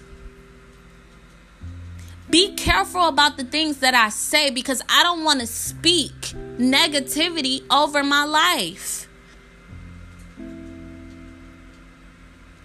Be 2.30 2.54
careful 2.54 3.08
about 3.08 3.38
the 3.38 3.44
things 3.44 3.80
that 3.80 3.96
I 3.96 4.10
say 4.10 4.52
because 4.52 4.84
I 4.88 5.02
don't 5.02 5.24
want 5.24 5.40
to 5.40 5.48
speak 5.48 6.14
negativity 6.60 7.64
over 7.72 8.04
my 8.04 8.26
life. 8.26 9.08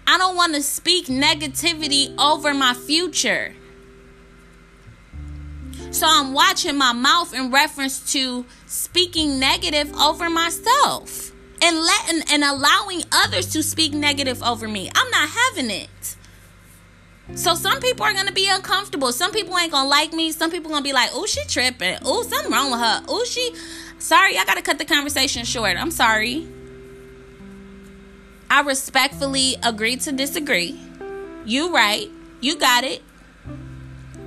I 0.05 0.19
don't 0.19 0.35
want 0.35 0.53
to 0.53 0.61
speak 0.61 1.07
negativity 1.07 2.15
over 2.19 2.53
my 2.53 2.75
future. 2.75 3.55
So 5.89 6.05
I'm 6.07 6.35
watching 6.35 6.77
my 6.77 6.93
mouth 6.93 7.33
in 7.33 7.49
reference 7.49 8.11
to 8.13 8.45
speaking 8.67 9.39
negative 9.39 9.91
over 9.95 10.29
myself 10.29 11.31
and 11.61 11.77
letting 11.77 12.21
and 12.31 12.43
allowing 12.43 13.03
others 13.11 13.47
to 13.53 13.63
speak 13.63 13.93
negative 13.93 14.41
over 14.43 14.67
me. 14.67 14.89
I'm 14.93 15.09
not 15.09 15.29
having 15.29 15.71
it. 15.71 16.15
So 17.35 17.55
some 17.55 17.79
people 17.81 18.05
are 18.05 18.13
gonna 18.13 18.31
be 18.31 18.47
uncomfortable. 18.49 19.11
Some 19.11 19.31
people 19.31 19.57
ain't 19.57 19.71
gonna 19.71 19.89
like 19.89 20.13
me. 20.13 20.31
Some 20.31 20.49
people 20.49 20.71
gonna 20.71 20.83
be 20.83 20.93
like, 20.93 21.09
"Oh, 21.13 21.25
she 21.25 21.43
tripping. 21.45 21.97
Oh, 22.03 22.23
something 22.23 22.51
wrong 22.51 22.71
with 22.71 22.79
her. 22.79 23.03
Oh, 23.07 23.25
she." 23.25 23.53
Sorry, 23.99 24.37
I 24.37 24.45
gotta 24.45 24.61
cut 24.61 24.77
the 24.77 24.85
conversation 24.85 25.43
short. 25.43 25.75
I'm 25.77 25.91
sorry. 25.91 26.47
I 28.49 28.61
respectfully 28.61 29.57
agree 29.63 29.97
to 29.97 30.11
disagree. 30.11 30.79
You 31.45 31.73
right. 31.73 32.09
You 32.39 32.55
got 32.55 32.83
it 32.83 33.01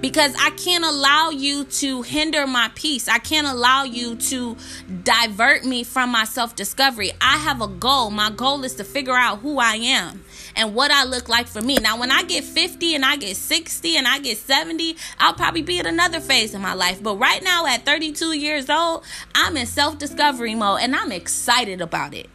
because 0.01 0.35
I 0.39 0.51
can't 0.51 0.85
allow 0.85 1.31
you 1.31 1.65
to 1.65 2.03
hinder 2.03 2.47
my 2.47 2.71
peace. 2.75 3.09
I 3.09 3.19
can't 3.19 3.47
allow 3.47 3.85
you 3.85 4.17
to 4.17 4.57
divert 5.03 5.65
me 5.65 5.85
from 5.85 6.11
my 6.11 6.25
self 6.25 6.57
discovery. 6.57 7.13
I 7.21 7.37
have 7.39 7.61
a 7.61 7.69
goal. 7.69 8.11
My 8.11 8.31
goal 8.31 8.65
is 8.65 8.75
to 8.77 8.85
figure 8.85 9.15
out 9.15 9.41
who 9.41 9.59
I 9.59 9.75
am 9.77 10.25
and 10.57 10.75
what 10.75 10.91
I 10.91 11.05
look 11.05 11.29
like 11.29 11.47
for 11.47 11.61
me. 11.61 11.77
Now, 11.77 11.99
when 11.99 12.11
I 12.11 12.23
get 12.23 12.45
50 12.45 12.95
and 12.95 13.05
I 13.05 13.17
get 13.17 13.37
60 13.37 13.97
and 13.97 14.07
I 14.07 14.19
get 14.19 14.39
70, 14.39 14.97
I'll 15.19 15.35
probably 15.35 15.63
be 15.63 15.79
at 15.79 15.87
another 15.87 16.21
phase 16.21 16.55
in 16.55 16.61
my 16.61 16.75
life. 16.75 17.03
But 17.03 17.17
right 17.17 17.43
now, 17.43 17.67
at 17.67 17.85
32 17.85 18.33
years 18.37 18.71
old, 18.71 19.05
I'm 19.35 19.57
in 19.57 19.67
self 19.67 19.99
discovery 19.99 20.55
mode 20.55 20.81
and 20.83 20.95
I'm 20.97 21.13
excited 21.13 21.81
about 21.81 22.15
it. 22.15 22.29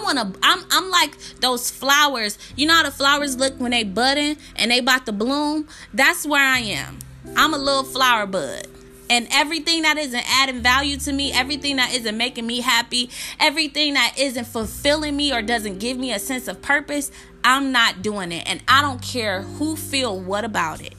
I 0.00 0.02
want 0.02 0.18
to 0.18 0.38
I'm 0.42 0.64
I'm 0.70 0.90
like 0.90 1.16
those 1.40 1.70
flowers. 1.70 2.38
You 2.56 2.66
know 2.66 2.74
how 2.74 2.82
the 2.84 2.90
flowers 2.90 3.36
look 3.36 3.58
when 3.58 3.72
they 3.72 3.84
budding 3.84 4.36
and 4.56 4.70
they 4.70 4.78
about 4.78 5.06
to 5.06 5.12
bloom? 5.12 5.68
That's 5.92 6.26
where 6.26 6.44
I 6.44 6.58
am. 6.58 6.98
I'm 7.36 7.54
a 7.54 7.58
little 7.58 7.84
flower 7.84 8.26
bud. 8.26 8.66
And 9.10 9.26
everything 9.32 9.82
that 9.82 9.98
isn't 9.98 10.24
adding 10.40 10.60
value 10.60 10.96
to 10.98 11.12
me, 11.12 11.32
everything 11.32 11.76
that 11.76 11.92
isn't 11.92 12.16
making 12.16 12.46
me 12.46 12.60
happy, 12.60 13.10
everything 13.40 13.94
that 13.94 14.14
isn't 14.16 14.46
fulfilling 14.46 15.16
me 15.16 15.32
or 15.32 15.42
doesn't 15.42 15.80
give 15.80 15.98
me 15.98 16.12
a 16.12 16.18
sense 16.20 16.46
of 16.46 16.62
purpose, 16.62 17.10
I'm 17.42 17.72
not 17.72 18.02
doing 18.02 18.30
it. 18.30 18.48
And 18.48 18.62
I 18.68 18.82
don't 18.82 19.02
care 19.02 19.42
who 19.42 19.74
feel 19.74 20.18
what 20.18 20.44
about 20.44 20.80
it. 20.80 20.94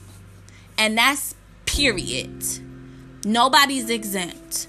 And 0.76 0.98
that's 0.98 1.34
period. 1.64 2.44
Nobody's 3.24 3.88
exempt. 3.88 4.68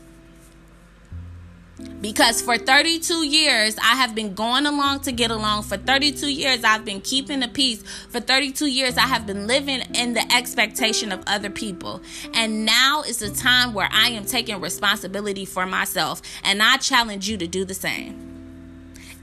Because 2.04 2.42
for 2.42 2.58
32 2.58 3.26
years, 3.26 3.78
I 3.78 3.96
have 3.96 4.14
been 4.14 4.34
going 4.34 4.66
along 4.66 5.00
to 5.04 5.14
get 5.14 5.32
along. 5.32 5.64
For 5.64 5.78
32 5.78 6.30
years, 6.30 6.66
I've 6.66 6.84
been 6.84 7.00
keeping 7.00 7.40
the 7.40 7.48
peace. 7.48 7.82
For 8.10 8.20
32 8.20 8.66
years, 8.66 8.98
I 8.98 9.08
have 9.08 9.26
been 9.26 9.48
living 9.48 9.80
in 9.96 10.12
the 10.12 10.30
expectation 10.30 11.14
of 11.14 11.24
other 11.28 11.50
people. 11.50 12.02
And 12.34 12.66
now 12.66 13.04
is 13.04 13.20
the 13.20 13.30
time 13.30 13.74
where 13.74 13.88
I 13.90 14.10
am 14.10 14.26
taking 14.26 14.60
responsibility 14.60 15.46
for 15.46 15.66
myself. 15.66 16.22
And 16.44 16.62
I 16.62 16.76
challenge 16.76 17.30
you 17.30 17.38
to 17.38 17.48
do 17.48 17.64
the 17.64 17.74
same. 17.74 18.20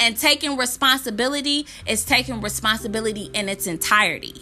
And 0.00 0.16
taking 0.16 0.56
responsibility 0.56 1.66
is 1.86 2.02
taking 2.06 2.40
responsibility 2.40 3.30
in 3.34 3.50
its 3.50 3.66
entirety. 3.66 4.36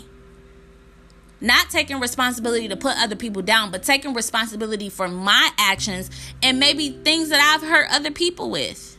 Not 1.41 1.71
taking 1.71 2.01
responsibility 2.01 2.69
to 2.69 2.77
put 2.77 2.97
other 2.97 3.17
people 3.17 3.43
down, 3.43 3.71
but 3.71 3.83
taking 3.83 4.15
responsibility 4.15 4.89
for 4.89 5.09
my 5.09 5.51
actions 5.59 6.11
and 6.43 6.59
maybe 6.59 6.91
things 6.91 7.29
that 7.29 7.41
I've 7.41 7.67
hurt 7.67 7.89
other 7.91 8.11
people 8.11 8.51
with. 8.51 8.97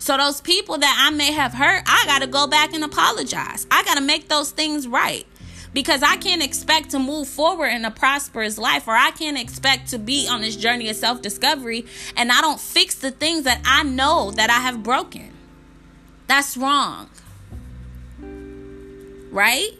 So, 0.00 0.16
those 0.16 0.40
people 0.40 0.78
that 0.78 1.06
I 1.06 1.14
may 1.14 1.32
have 1.32 1.52
hurt, 1.52 1.82
I 1.86 2.04
got 2.06 2.20
to 2.20 2.26
go 2.26 2.46
back 2.46 2.72
and 2.72 2.82
apologize. 2.82 3.66
I 3.70 3.84
got 3.84 3.96
to 3.96 4.00
make 4.00 4.28
those 4.28 4.52
things 4.52 4.88
right 4.88 5.26
because 5.74 6.02
I 6.02 6.16
can't 6.16 6.42
expect 6.42 6.90
to 6.90 6.98
move 6.98 7.28
forward 7.28 7.66
in 7.66 7.84
a 7.84 7.90
prosperous 7.90 8.56
life 8.56 8.88
or 8.88 8.94
I 8.94 9.10
can't 9.10 9.38
expect 9.38 9.90
to 9.90 9.98
be 9.98 10.26
on 10.26 10.40
this 10.40 10.56
journey 10.56 10.88
of 10.88 10.96
self 10.96 11.20
discovery 11.20 11.84
and 12.16 12.32
I 12.32 12.40
don't 12.40 12.60
fix 12.60 12.94
the 12.94 13.10
things 13.10 13.44
that 13.44 13.60
I 13.66 13.82
know 13.82 14.30
that 14.30 14.48
I 14.48 14.60
have 14.60 14.82
broken. 14.82 15.32
That's 16.26 16.56
wrong 16.56 17.10
right? 19.30 19.70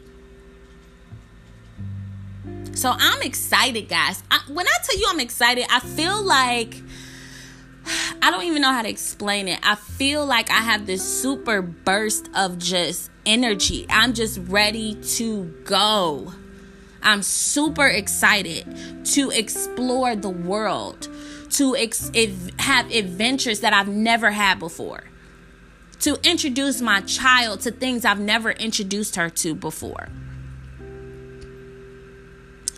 So 2.74 2.94
I'm 2.96 3.22
excited, 3.22 3.88
guys. 3.88 4.22
I, 4.30 4.40
when 4.48 4.66
I 4.66 4.74
tell 4.84 4.98
you 4.98 5.06
I'm 5.08 5.20
excited, 5.20 5.66
I 5.70 5.80
feel 5.80 6.22
like 6.22 6.80
I 8.22 8.30
don't 8.30 8.44
even 8.44 8.62
know 8.62 8.72
how 8.72 8.82
to 8.82 8.88
explain 8.88 9.48
it. 9.48 9.58
I 9.62 9.74
feel 9.74 10.24
like 10.24 10.50
I 10.50 10.61
have 10.61 10.87
this 10.87 11.02
super 11.02 11.61
burst 11.62 12.28
of 12.34 12.58
just 12.58 13.11
energy. 13.26 13.87
I'm 13.90 14.12
just 14.12 14.38
ready 14.46 14.94
to 15.16 15.44
go. 15.64 16.32
I'm 17.02 17.22
super 17.22 17.87
excited 17.87 19.04
to 19.06 19.30
explore 19.30 20.14
the 20.14 20.28
world, 20.28 21.08
to 21.50 21.76
ex- 21.76 22.11
have 22.58 22.90
adventures 22.92 23.61
that 23.61 23.72
I've 23.72 23.88
never 23.88 24.30
had 24.30 24.58
before 24.58 25.04
to 26.00 26.16
introduce 26.22 26.80
my 26.80 27.00
child 27.02 27.61
to 27.61 27.70
things 27.70 28.04
I've 28.04 28.20
never 28.20 28.50
introduced 28.50 29.16
her 29.16 29.28
to 29.30 29.54
before. 29.54 30.08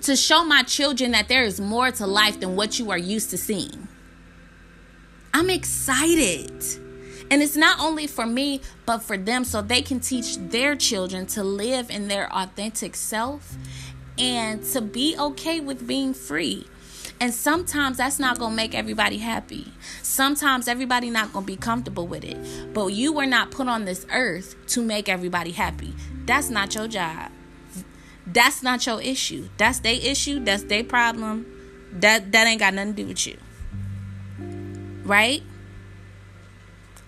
To 0.03 0.17
show 0.17 0.45
my 0.45 0.63
children 0.63 1.11
that 1.11 1.29
there 1.29 1.43
is 1.43 1.61
more 1.61 1.91
to 1.91 2.07
life 2.07 2.41
than 2.41 2.57
what 2.57 2.79
you 2.79 2.91
are 2.91 2.99
used 2.99 3.31
to 3.31 3.39
seeing. 3.39 3.89
I'm 5.35 5.51
excited. 5.51 6.51
And 7.31 7.43
it's 7.43 7.57
not 7.57 7.79
only 7.79 8.07
for 8.07 8.27
me, 8.27 8.61
but 8.87 8.99
for 8.99 9.17
them 9.17 9.45
so 9.45 9.63
they 9.63 9.83
can 9.83 10.01
teach 10.01 10.37
their 10.37 10.75
children 10.75 11.27
to 11.29 11.45
live 11.45 11.91
in 11.91 12.09
their 12.09 12.33
authentic 12.35 12.97
self 12.97 13.57
and 14.19 14.65
to 14.65 14.81
be 14.81 15.17
okay 15.19 15.61
with 15.61 15.87
being 15.87 16.13
free. 16.13 16.67
And 17.21 17.35
sometimes 17.35 17.99
that's 17.99 18.19
not 18.19 18.39
going 18.39 18.53
to 18.53 18.57
make 18.57 18.75
everybody 18.75 19.19
happy. 19.19 19.73
Sometimes 20.03 20.67
everybody 20.67 21.11
not 21.11 21.35
going 21.35 21.45
to 21.45 21.53
be 21.53 21.57
comfortable 21.57 22.07
with 22.07 22.25
it. 22.25 22.73
But 22.73 22.89
you 22.89 23.13
were 23.13 23.27
not 23.27 23.51
put 23.51 23.69
on 23.69 23.85
this 23.85 24.07
earth 24.11 24.57
to 24.69 24.83
make 24.83 25.07
everybody 25.07 25.51
happy. 25.51 25.95
That's 26.25 26.49
not 26.49 26.75
your 26.75 26.89
job. 26.89 27.31
That's 28.27 28.63
not 28.63 28.87
your 28.87 29.03
issue. 29.03 29.49
That's 29.59 29.81
their 29.81 29.99
issue. 30.01 30.41
That's 30.41 30.63
their 30.65 30.83
problem. 30.83 31.47
That 31.93 32.33
that 32.33 32.47
ain't 32.47 32.61
got 32.61 32.73
nothing 32.73 32.95
to 32.95 33.03
do 33.03 33.09
with 33.09 33.27
you. 33.27 33.37
Right? 35.05 35.43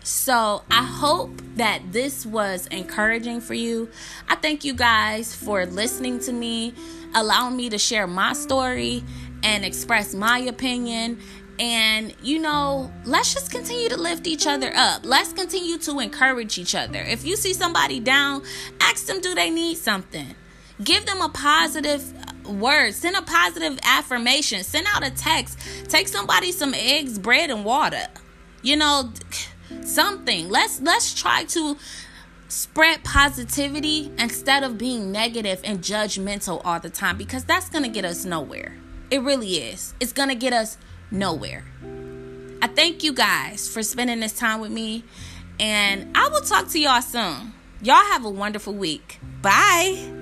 So 0.04 0.62
I 0.70 0.82
hope 0.82 1.40
that 1.54 1.92
this 1.92 2.26
was 2.26 2.66
encouraging 2.66 3.40
for 3.40 3.54
you. 3.54 3.88
I 4.28 4.34
thank 4.34 4.64
you 4.64 4.74
guys 4.74 5.34
for 5.34 5.64
listening 5.64 6.18
to 6.20 6.32
me, 6.32 6.74
allowing 7.14 7.56
me 7.56 7.70
to 7.70 7.78
share 7.78 8.08
my 8.08 8.32
story 8.32 9.04
and 9.42 9.64
express 9.64 10.14
my 10.14 10.38
opinion. 10.38 11.18
And, 11.58 12.14
you 12.22 12.38
know, 12.40 12.90
let's 13.04 13.34
just 13.34 13.50
continue 13.50 13.88
to 13.90 13.96
lift 13.96 14.26
each 14.26 14.46
other 14.46 14.72
up. 14.74 15.02
Let's 15.04 15.32
continue 15.32 15.78
to 15.78 16.00
encourage 16.00 16.58
each 16.58 16.74
other. 16.74 17.00
If 17.00 17.24
you 17.24 17.36
see 17.36 17.52
somebody 17.52 18.00
down, 18.00 18.42
ask 18.80 19.06
them, 19.06 19.20
do 19.20 19.34
they 19.34 19.50
need 19.50 19.76
something? 19.76 20.34
Give 20.82 21.04
them 21.06 21.20
a 21.20 21.28
positive 21.28 22.02
word. 22.46 22.94
Send 22.94 23.16
a 23.16 23.22
positive 23.22 23.78
affirmation. 23.84 24.64
Send 24.64 24.86
out 24.92 25.06
a 25.06 25.10
text. 25.10 25.58
Take 25.88 26.08
somebody 26.08 26.52
some 26.52 26.74
eggs, 26.74 27.18
bread, 27.18 27.50
and 27.50 27.64
water. 27.64 28.06
You 28.62 28.76
know, 28.76 29.12
something. 29.84 30.48
Let's 30.48 30.80
let's 30.80 31.14
try 31.14 31.44
to 31.44 31.76
spread 32.48 33.02
positivity 33.02 34.10
instead 34.18 34.62
of 34.62 34.76
being 34.78 35.10
negative 35.10 35.60
and 35.64 35.78
judgmental 35.78 36.60
all 36.64 36.80
the 36.80 36.90
time 36.90 37.16
because 37.16 37.44
that's 37.44 37.68
going 37.70 37.84
to 37.84 37.88
get 37.88 38.04
us 38.04 38.24
nowhere. 38.24 38.76
It 39.12 39.20
really 39.20 39.56
is. 39.56 39.92
It's 40.00 40.14
going 40.14 40.30
to 40.30 40.34
get 40.34 40.54
us 40.54 40.78
nowhere. 41.10 41.66
I 42.62 42.66
thank 42.66 43.04
you 43.04 43.12
guys 43.12 43.68
for 43.68 43.82
spending 43.82 44.20
this 44.20 44.32
time 44.32 44.58
with 44.58 44.72
me, 44.72 45.04
and 45.60 46.16
I 46.16 46.30
will 46.30 46.40
talk 46.40 46.68
to 46.68 46.80
y'all 46.80 47.02
soon. 47.02 47.52
Y'all 47.82 47.96
have 47.96 48.24
a 48.24 48.30
wonderful 48.30 48.72
week. 48.72 49.20
Bye. 49.42 50.21